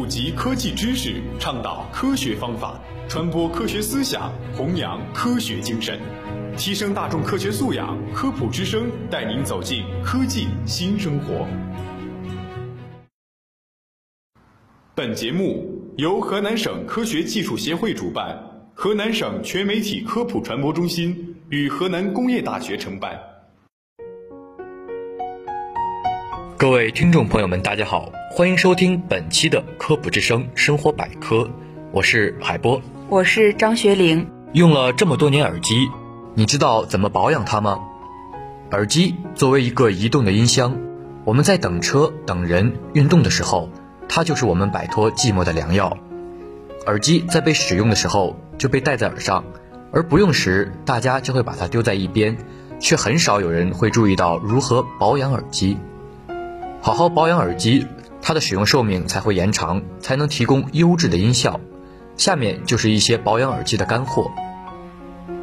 [0.00, 6.00] 普及科技知识，倡导科学方法，传播科学思想，弘扬科学精神，
[6.56, 7.98] 提升大众科学素养。
[8.14, 11.46] 科普之声带您走进科技新生活。
[14.94, 23.20] 本节目由河南省科学技术协会主办，河南省全媒体科普传播中心与河南工业大学承办。
[26.60, 31.48] 各位听众朋友们，大家好，欢迎收听本期的科普之声生活百科，
[31.90, 34.28] 我是海波，我是张学玲。
[34.52, 35.88] 用了这么多年耳机，
[36.34, 37.80] 你知道怎么保养它吗？
[38.72, 40.76] 耳机作为一个移动的音箱，
[41.24, 43.70] 我们在等车、等人、运动的时候，
[44.06, 45.96] 它就是我们摆脱寂寞的良药。
[46.84, 49.42] 耳机在被使用的时候就被戴在耳上，
[49.92, 52.36] 而不用时，大家就会把它丢在一边，
[52.78, 55.78] 却很少有人会注意到如何保养耳机。
[56.82, 57.86] 好好保养耳机，
[58.22, 61.60] 它的使用寿命才会延长，才能提供优质的音效。
[62.16, 64.30] 下面就是一些保养耳机的干货。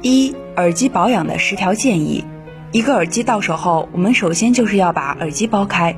[0.00, 2.24] 一、耳机保养的十条建议。
[2.72, 5.96] 一个耳机到手后，我们首先就是要把耳机剥开。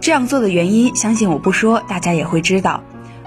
[0.00, 2.82] 这样做的原因，相信我不说，大家也会知道。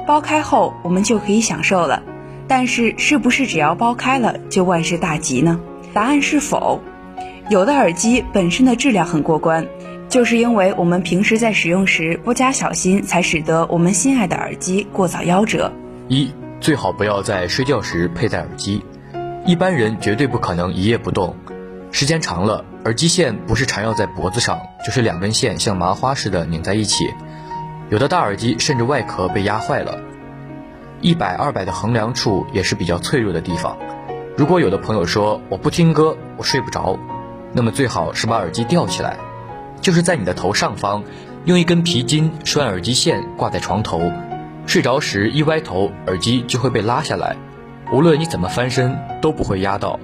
[0.08, 2.04] 剥开后，我们就可以享受了。
[2.48, 5.60] 但是，是不是只要剥开了就万事大吉呢？
[5.94, 6.82] 答案是否。
[7.50, 9.68] 有的耳机本身的质量很过关。
[10.12, 15.72] 就是因为我们平时在使用时不加小心，才使得我们心爱的耳机过早夭折。
[16.10, 18.84] 一最好不要在睡觉时佩戴耳机，
[19.46, 21.38] 一般人绝对不可能一夜不动，
[21.92, 27.10] 时间长了，耳机线不是缠绕在脖子上，就是两根线像麻花似的拧在一起，
[27.90, 29.98] 有的大耳机甚至外壳被压坏了。
[31.00, 33.78] 一百二百的衡量处也是比较脆弱的地方，
[34.36, 37.00] 如果有的朋友说我不听歌，我睡不着，
[37.54, 39.16] 那么最好是把耳机吊起来。
[39.82, 41.04] 就是在你的头上方，
[41.46, 44.12] 用一根皮筋拴耳机线挂在床头，
[44.68, 47.36] 睡着时一歪头，耳机就会被拉下来，
[47.92, 50.00] 无论你怎么翻身都不会压到。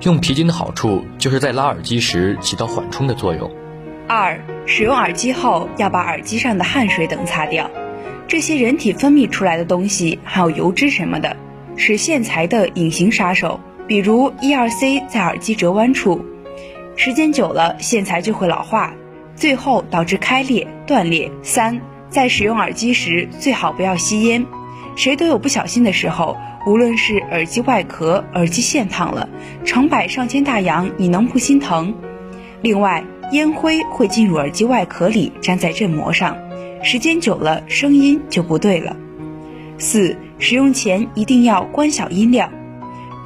[0.00, 3.48] 用皮筋的好处就是在拉耳机时起到缓冲的作用。
[4.08, 7.70] 二，使用耳机后要把耳机上的汗水等擦掉，
[8.26, 11.36] 这些人体分泌出来的东西还有油脂什么的，
[11.76, 13.60] 是线材的隐形杀手。
[13.86, 16.24] 比如 E 二 C 在耳机折弯处，
[16.96, 18.92] 时间久了线材就会老化。
[19.42, 21.28] 最后导致开裂、断裂。
[21.42, 24.46] 三，在使用耳机时最好不要吸烟。
[24.94, 29.28] 谁都有不小心的时候，无论是耳机外壳、耳机线烫了，
[29.64, 31.92] 成百上千大洋，你能不心疼？
[32.60, 36.36] 另外，烟灰会进入耳机外壳里，粘在振膜上，
[36.84, 38.96] 时间久了，声音就不对了。
[39.76, 42.48] 四，使用前一定要关小音量。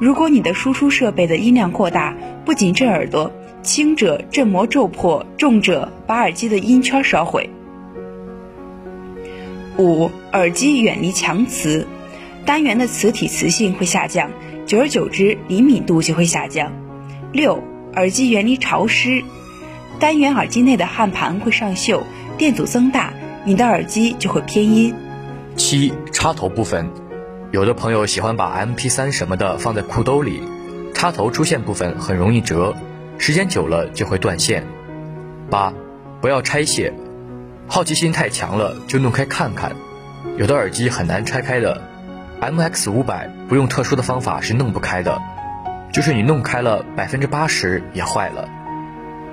[0.01, 3.31] 如果你的输出设备的音量过大，不仅震耳朵。
[3.67, 7.49] 轻者振膜皱破，重者把耳机的音圈烧毁。
[9.77, 11.85] 五、耳机远离强磁，
[12.45, 14.31] 单元的磁体磁性会下降，
[14.65, 16.71] 久而久之灵敏度就会下降。
[17.33, 17.61] 六、
[17.93, 19.21] 耳机远离潮湿，
[19.99, 22.03] 单元耳机内的焊盘会上锈，
[22.37, 23.13] 电阻增大，
[23.43, 24.95] 你的耳机就会偏音。
[25.57, 26.89] 七、插头部分，
[27.51, 30.39] 有的朋友喜欢把 MP3 什么的放在裤兜里，
[30.93, 32.73] 插头出线部分很容易折。
[33.17, 34.65] 时间久了就会断线。
[35.49, 35.73] 八，
[36.21, 36.93] 不要拆卸，
[37.67, 39.75] 好奇心太强了就弄开看看。
[40.37, 41.81] 有的耳机很难拆开的
[42.41, 45.21] ，MX 五百不用特殊的方法是弄不开的，
[45.91, 48.47] 就是你弄开了百分之八十也坏了。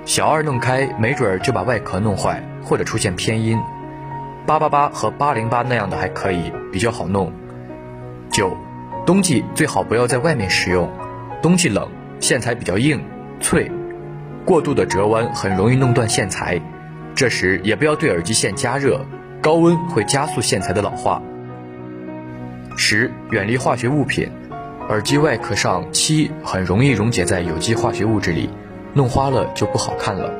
[0.05, 3.59] 小二弄开没准儿就把外壳弄坏或者出现偏音。
[4.45, 7.33] 八八八和八零八那样的还可以，比较好弄。
[8.31, 8.55] 九，
[9.05, 10.91] 冬季最好不要在外面使用，
[11.41, 13.03] 冬季冷，线材比较硬。
[13.45, 13.69] 脆，
[14.43, 16.59] 过度的折弯很容易弄断线材，
[17.13, 19.05] 这时也不要对耳机线加热，
[19.39, 21.21] 高温会加速线材的老化。
[22.75, 24.27] 十，远离化学物品，
[24.89, 28.49] 耳机外壳上漆很容易溶解在有机化学物质里，
[28.95, 30.33] 弄花了就不好看了。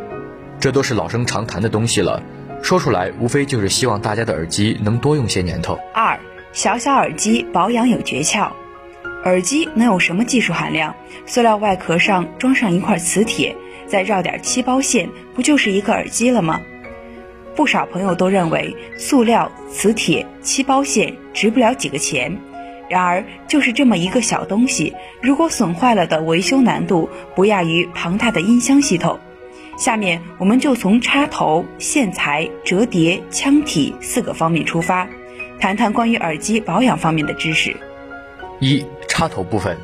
[0.59, 2.23] 这都是老生常谈的东西了，
[2.63, 5.77] 说出来无非就是希望大家的耳机能多用些年头。
[5.93, 6.19] 二，
[6.53, 8.49] 小小耳机保养有诀窍。
[9.25, 10.95] 耳机能有什么技术含量？
[11.25, 13.55] 塑料外壳上装上一块磁铁，
[13.87, 16.61] 再绕点漆包线，不就是一个耳机了吗？
[17.55, 22.37] 不少朋友都认为塑料、磁铁、漆包线值不了几个钱，
[22.87, 29.19] 然而就是这么一个小东西，如果损坏了的维修难度不亚于庞大的音箱系统。
[29.75, 35.07] 下面我们就从插头、线材、折叠、腔体四个方面出发，
[35.59, 37.75] 谈谈关于耳机保养方面的知识。
[38.61, 38.85] 一
[39.17, 39.77] 插头部分，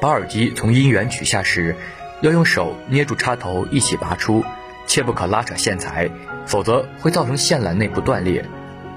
[0.00, 1.76] 把耳机从音源取下时，
[2.22, 4.44] 要用手捏住插头一起拔出，
[4.84, 6.10] 切不可拉扯线材，
[6.44, 8.44] 否则会造成线缆内部断裂。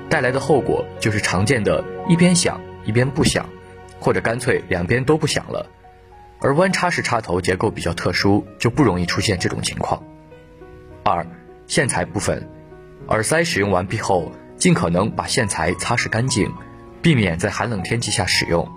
[0.10, 3.48] 带来的后果就是常见的一边响一边不响，
[4.00, 5.70] 或者干脆两边都不响了。
[6.40, 10.02] 而弯插式插头结构比较特殊，就不容易出现这种情况。
[11.04, 11.24] 二，
[11.68, 12.50] 线材部分，
[13.10, 16.52] 耳塞使用完毕后，尽可能把线材擦拭干净，
[17.04, 18.68] 避免在寒冷天气下使用。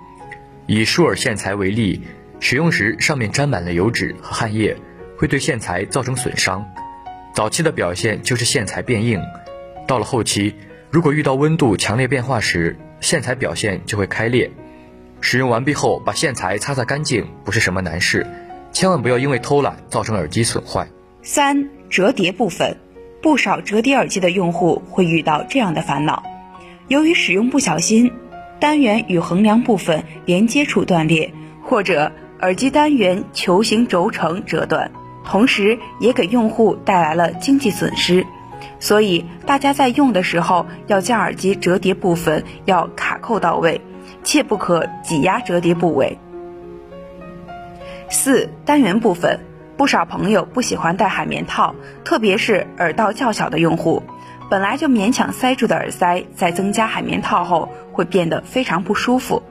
[0.66, 2.02] 以舒尔线材为例，
[2.40, 4.76] 使用时上面沾满了油脂和汗液，
[5.18, 6.64] 会对线材造成损伤。
[7.34, 9.20] 早期的表现就是线材变硬，
[9.86, 10.54] 到了后期，
[10.90, 14.50] 如果遇到温度强烈变化时，线材表现就会开裂。
[15.20, 18.26] 使用完毕后，把线材擦擦干净不是什么难事，
[18.72, 20.86] 千万不要因为偷懒造成耳机损坏。
[21.22, 22.76] 三、折叠部分，
[23.22, 26.22] 不少折叠耳机的用户会遇到这样的烦恼：
[26.88, 28.12] 由于使用不小心，
[28.60, 34.90] 单元与横梁部分连接处断裂，或者耳机单元球形轴承折断。
[35.24, 38.26] 同时，也给用户带来了经济损失，
[38.78, 43.80] 所以大家在用的时候要将耳机折叠部分要卡扣到位，
[44.22, 46.18] 切不可挤压折叠部位。
[48.10, 49.40] 四单元部分，
[49.78, 51.74] 不少朋友不喜欢戴海绵套，
[52.04, 54.02] 特别是耳道较小的用户，
[54.50, 59.42] 本来就勉强塞住的耳塞，在增加海绵套后会变得非常不舒服。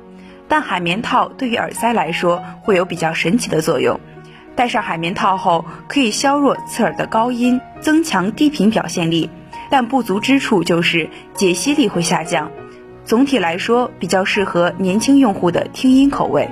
[0.48, 4.00] 但海绵套对于耳塞来说会有比较神奇的作用。
[4.56, 9.30] 戴上海绵套后，可以削弱刺耳的高音，增强低频表现力，
[9.72, 12.52] 但不足之处就是解析力会下降。
[13.04, 16.48] 总体来说，比较适合年轻用户的听音口味。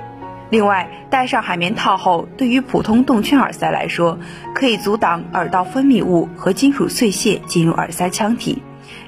[0.52, 4.18] 另外，戴上海绵套后，对于普通动圈耳塞来说，
[4.54, 8.62] 可以阻挡耳道分泌物和金属碎屑进入耳塞腔体，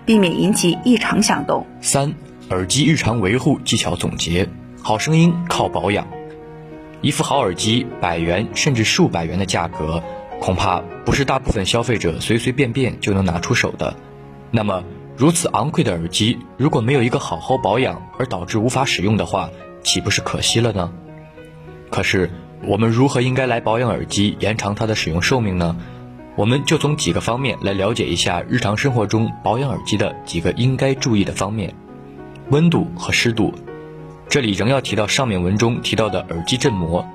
[0.06, 1.66] 避免引起异常响动。
[1.82, 2.14] 三、
[2.48, 4.48] 耳机日常维护技巧总结：
[4.82, 6.06] 好声音靠保养。
[7.02, 10.02] 一副好耳机，百元甚至数百元的价格，
[10.40, 13.94] 恐怕不是大部分消费者随随便便就能拿出手的。
[14.50, 14.82] 那么，
[15.14, 19.50] 如此昂贵的耳机，如果没有一个好好保养，而导致无法使用的话，
[19.82, 20.90] 岂不是可惜了呢？
[21.94, 22.28] 可是，
[22.66, 25.76] 我们如何应该来保养耳机，延长它的使用寿命呢？
[26.34, 31.72] 我们就从几个方面来了解一下日常生活中保养耳机的几个应该注意的方面：
[32.50, 33.54] 温度和湿度。
[34.28, 37.06] 这里仍要提到上面文中提到的耳机振膜，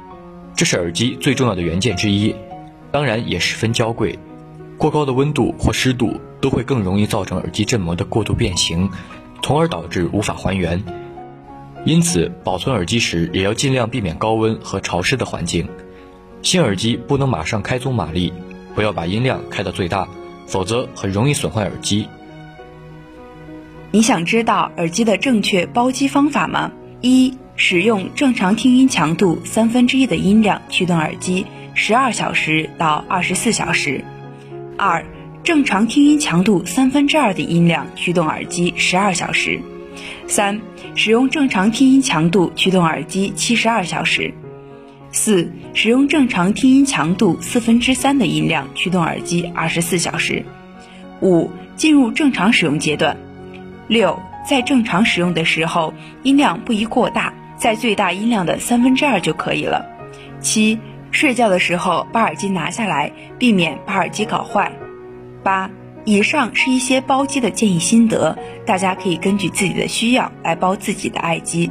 [0.55, 2.33] 这是耳机最重要的元件之一，
[2.89, 4.17] 当然也十分娇贵。
[4.77, 8.89] 过高的温度或湿度都会更容易造成耳机振膜的过度变形，
[9.43, 10.81] 从而导致无法还原。
[11.89, 15.67] 因此，保存耳机时也要尽量避免高温和潮湿的环境。
[16.43, 18.31] 新耳机不能马上开足马力，
[18.75, 20.07] 不要把音量开到最大，
[20.45, 22.07] 否则很容易损坏耳机。
[23.89, 26.71] 你想知道耳机的正确包机方法吗？
[27.01, 34.03] 一、使用正常听音强度三分之一的音量驱动耳机，十二小时到二十四小时；
[34.77, 35.03] 二、
[35.43, 39.59] 正常听音强度三分之二的音量驱动耳机十二小时；
[40.27, 40.61] 三、
[40.95, 44.33] 使用正常听音强度驱动耳机七十二小时；
[45.11, 50.43] 四、使用正常听音强度四分之三的音量驱动耳机二十四小时；
[51.21, 53.15] 五、进入正常使用阶段；
[53.87, 54.19] 六。
[54.47, 55.93] 在正常使用的时候，
[56.23, 59.85] 音量不宜过大，在最大音量的三分之二就可以了。
[60.39, 60.79] 七，
[61.11, 64.71] 睡觉的时候把耳机拿下来，避免把耳机搞坏。
[65.43, 65.69] 八，
[66.09, 68.35] 以上是一些包机的建议心得，
[68.65, 71.69] 大家可以根据自己的需要来包自己的爱机。